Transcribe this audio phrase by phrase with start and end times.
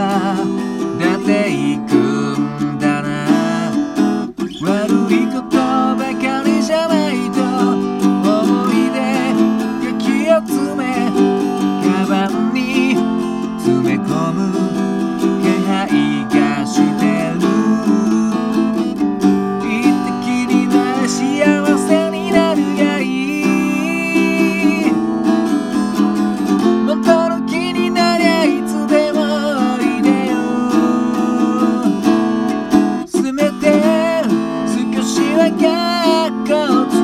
[0.00, 1.89] だっていく
[36.30, 36.99] echo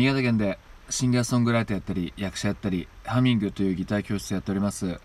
[0.00, 4.98] 新潟県でシンガーソングライターやったり役者やったりハミングというギター教室やっております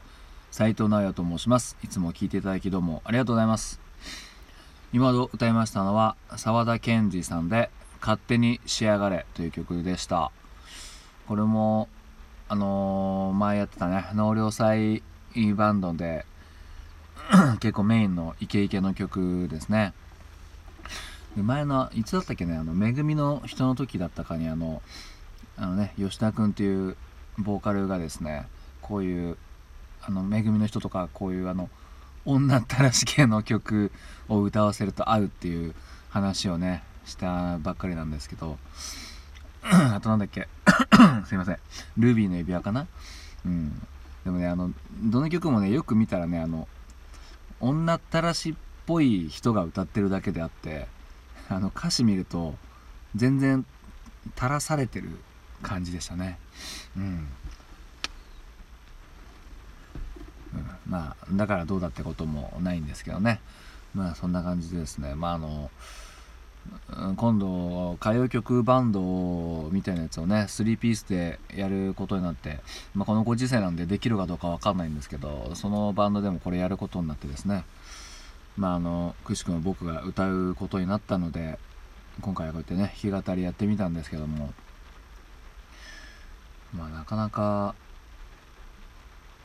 [0.52, 1.76] 斉藤直也と申します。
[1.84, 3.82] いつも聴いていただきどうもありがとうございます。
[4.94, 7.70] 今ほど歌いましたのは沢田研二さんで
[8.00, 10.32] 「勝手に仕上がれ」という曲でした。
[11.28, 11.90] これも
[12.48, 15.04] あのー、前やってたね納涼祭
[15.58, 16.26] バンドで
[17.60, 19.94] 結構メインのイケイケの曲ですね。
[21.36, 24.82] で前のいつだったっけねあの「めぐみの人の時」だったかにあの
[25.58, 26.96] あのね吉田君っていう
[27.38, 28.48] ボーカルがですね
[28.82, 29.38] こういう
[30.02, 31.70] あのめぐみの人とかこういうあの
[32.26, 33.92] 女ったらし系の曲
[34.30, 35.76] を歌わせると合うっていう
[36.10, 38.58] 話をねしたばっかりなんですけど
[39.64, 40.48] あとなんだっけ
[41.26, 41.58] すいません。
[41.98, 42.88] ルビーの指輪かな？
[43.46, 43.82] うん。
[44.24, 44.72] でもねあの
[45.04, 46.68] どの曲もねよく見たらねあの
[47.60, 48.54] 女ったらしっ
[48.86, 50.88] ぽい人が歌ってるだけであって
[51.50, 52.56] あの歌詞見ると
[53.16, 53.66] 全然
[54.36, 55.10] 垂らされてる
[55.62, 56.40] 感じでしたね。
[56.96, 57.28] うん、
[60.88, 63.40] まあだからどうだってこともないんですけどね。
[63.94, 65.16] まあそんな感じでですね。
[65.16, 65.72] まああの
[67.16, 72.60] 今度歌謡曲バンドみたいなやつをね3ピースでやることになって、
[72.96, 77.66] まあ、このご時世なんでできるかどうか分かんないんですけどそのバンドでもこれやることになってですね。
[78.58, 81.60] まああのくしくも僕が歌うことになったので
[82.22, 84.54] 今回はこうやってね弾き語りやってみたんですけども。
[86.76, 87.74] まあなかなか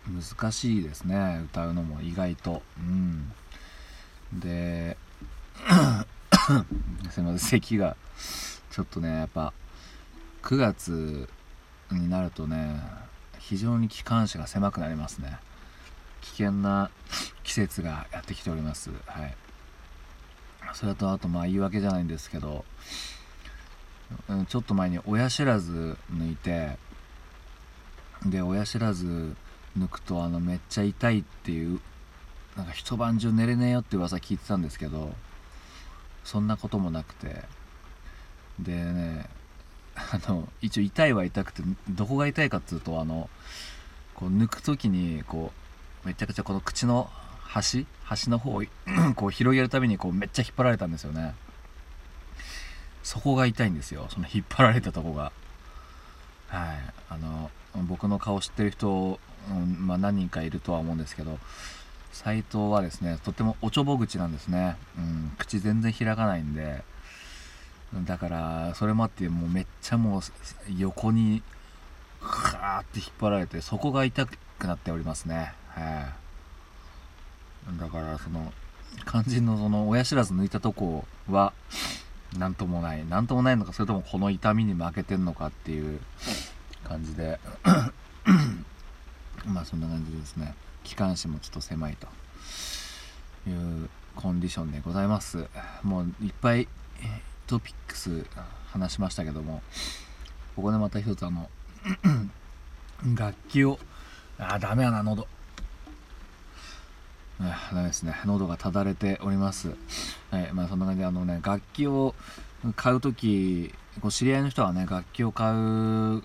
[0.09, 2.63] 難しいですね歌うのも意外と。
[2.79, 3.33] うん。
[4.33, 4.97] で
[7.11, 7.97] すいません咳が
[8.71, 9.53] ちょっとねやっぱ
[10.43, 11.29] 9月
[11.91, 12.81] になるとね
[13.39, 15.39] 非常に機関車が狭くなりますね。
[16.21, 16.91] 危険な
[17.43, 18.91] 季節がやってきております。
[19.07, 19.37] はい。
[20.75, 22.65] それとあとまあ言い訳じゃないんですけど、
[24.29, 26.77] うん、ちょっと前に親知らず抜いて
[28.25, 29.35] で親知らず
[29.77, 31.81] 抜くとあのめっちゃ痛いっていう
[32.57, 35.13] なんか一晩中寝れねえよって噂聞いてたんですけど
[36.25, 37.43] そんなこともなくて。
[38.63, 39.27] でね
[39.97, 43.29] あの一応痛いは痛くてどこが痛いかっつうとあの
[44.15, 45.60] こう抜く時にこう
[46.05, 47.11] めちゃくちゃこの口の
[47.43, 48.63] 端端の方を
[49.17, 51.35] こう広げるたびにこうめっちゃ引っ張られたんですよね。
[53.03, 54.07] そこが痛いんですよ。
[54.11, 55.33] その引っ張られたとこが。
[56.49, 56.79] はい。
[57.09, 57.51] あの
[57.89, 59.19] 僕の顔知ってる人、
[59.51, 61.39] うんまあ、何人かいるとは思うんですけど
[62.13, 66.83] 斎藤はですねとってもおちょぼ口なんですね、うん、口全然開かないんで。
[68.05, 70.23] だからそれもあってもうめっちゃもう
[70.79, 71.43] 横に
[72.21, 75.53] カーって引っ張られてそこが痛くなっておりますね。
[75.69, 76.13] は
[77.77, 77.79] い。
[77.79, 78.53] だからその
[79.07, 81.53] 肝心のその親知らず抜いたとこは
[82.39, 83.05] 何ともない。
[83.09, 86.01] 何ともないのかそれともこの痛みに負けてんのかっていう
[86.85, 87.41] 感じで。
[89.47, 90.55] まあそんな感じですね。
[90.85, 92.09] 機関士もちょっと狭いと。
[93.49, 95.47] いうコンディションでございます。
[95.83, 96.69] もういっぱい
[97.47, 98.27] トピックス
[98.69, 99.63] 話しましたけども
[100.55, 101.51] ここでまた一つあの
[103.17, 103.79] 楽器を
[104.41, 105.27] ああダメやな喉。
[107.39, 108.15] ダメですね。
[108.25, 109.75] 喉がただれております。
[110.31, 112.15] はいまあそんな感じであのね楽器を
[112.77, 116.23] 買う時こう知り合いの人はね楽器を買う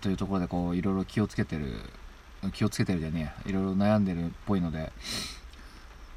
[0.00, 1.76] というところでこういろいろ気をつけてる
[2.52, 4.92] 気をつけてるじゃねえいろいろ悩んでるっぽいので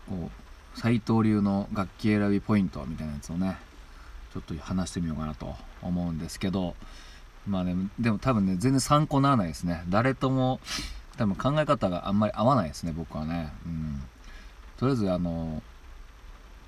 [0.09, 0.29] こ
[0.75, 3.57] う斎藤流の楽器選びポイントみたいなやつをね
[4.33, 6.75] ちょっと話してみようかなと思うんですけど
[7.47, 9.83] まあねでも多分ね全然参考にならないですね。
[9.89, 10.59] 誰とも
[11.17, 13.51] 多分考え方があんまり合わないですね僕はね。
[13.65, 14.03] うん。
[14.77, 15.61] とりあえずあの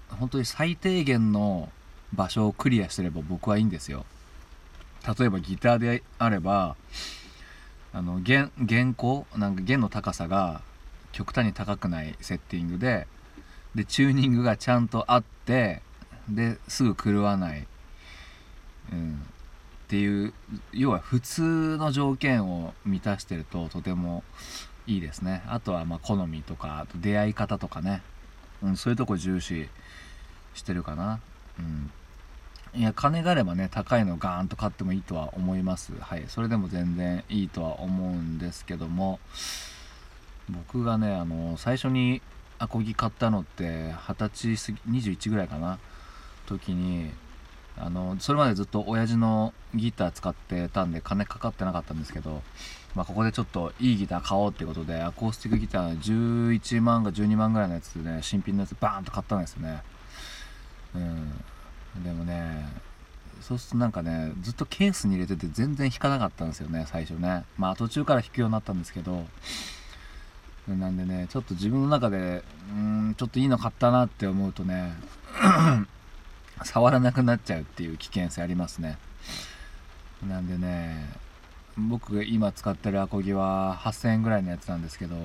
[0.10, 1.70] 本当に最低限の
[2.14, 4.06] 場所をクリアしてれば僕はいいんですよ。
[5.18, 6.76] 例えばギターであれば
[7.94, 10.62] あの弦弦高なんか弦の高さが
[11.12, 13.08] 極端に高くないセッティングで
[13.76, 15.82] でチューニングがちゃんとあって
[16.28, 17.66] ですぐ狂わない、
[18.92, 19.22] うん、
[19.90, 20.34] っていう
[20.72, 24.24] 要は普通の条件を満たしてるととても
[24.86, 25.42] いいですね。
[25.48, 28.04] あとはま好みとかと出会い方とかね、
[28.62, 29.68] うん、そういうとこ重視
[30.54, 31.20] してるかな、
[31.58, 35.92] うん、いや金があればね高いのガーンと買ってもいいとは思います。
[36.00, 36.26] はい。
[36.28, 39.20] それでも全然いいとは思うんですけども。
[40.50, 42.22] 僕がねあの最初に
[42.60, 45.80] アコギ買ったのって二十歳過ぎ21ぐらいかな。
[46.46, 47.10] 時に
[47.80, 52.42] あのそれまでずっと親父のギター使ってたんで金かかってなかったんですけど、
[52.94, 59.82] まあ、ここでちょっといいギター買おうってことでアコースティックギター11万か12万ぐらいのやつでね新品のやつバーンと買ったんですよね。
[60.96, 62.04] うん。
[62.04, 62.68] でもね
[63.42, 67.46] そうするとなんかねずっとケースに入れてて全然弾かなかったんですよね最初ね。
[67.58, 69.26] まあ途中から弾くようになったんですけど。
[70.68, 74.94] なんでねちょっと自分の中でうんちょっといいの買ったなって思うとね
[76.64, 78.98] 触らなくなっちゃうっていう危険性ありますね。
[80.28, 81.10] なんでね
[81.78, 85.16] 僕が今使ってるアコギは8000円ぐらいのやつなんですけど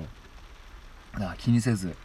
[1.38, 1.96] 気にせず。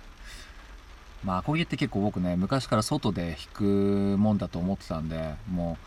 [1.24, 5.78] まあアコギって結構僕ね昔から外で弾くもんだと思ってたんでも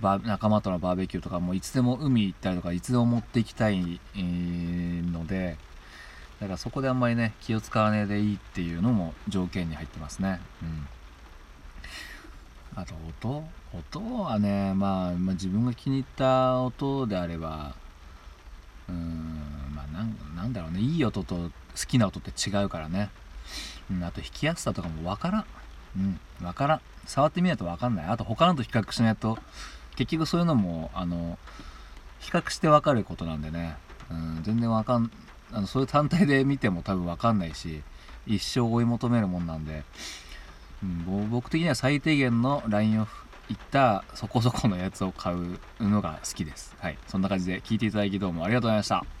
[0.00, 5.58] う仲間とのバーベキューとかもいつでも海行ったりとかいつでも持っていきたい、ので
[6.40, 10.40] だからそこであんまりね気を使わねえでいいっていうのも条件に入ってますね。
[10.62, 10.88] うん。
[12.80, 12.94] あと
[13.28, 13.44] 音
[13.74, 17.74] 音はね、まあ、まあ自分が気に入った音であれば
[18.88, 20.80] うーんまあなんなんだろうね。
[20.80, 21.50] いい音と好
[21.88, 23.10] きな音って違うからね、
[23.90, 25.44] うん、あと弾きやすさとかもわからん。
[25.96, 26.80] うんわからん。
[27.04, 28.06] 触ってみないとわかんない。
[28.06, 29.38] あと他のと比較しないと。
[29.96, 31.36] 結局そういうのもあの
[32.20, 33.76] 比較してわかることなんでね、
[34.08, 35.10] うん、全然わかん
[35.52, 37.82] あのそういう単体で見ても多分わかんないし
[38.24, 39.82] 一生追い求めるもんなんで、
[40.82, 46.76] うん、僕的には最低限のラインオフいったそこそこのやつを買うのが好きです。
[46.78, 46.98] はい。
[47.06, 49.17] そんな感じで聞いていただきどうもありがとうございました。